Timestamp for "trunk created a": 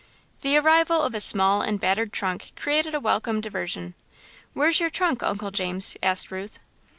2.11-2.99